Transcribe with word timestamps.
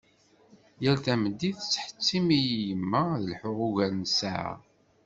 Yal 0.83 0.97
tameddit 1.05 1.57
tettḥettim-iyi 1.59 2.57
yemma 2.67 3.01
ad 3.15 3.23
lḥuɣ 3.31 3.57
ugar 3.67 3.91
n 3.95 4.03
ssaɛa. 4.09 4.55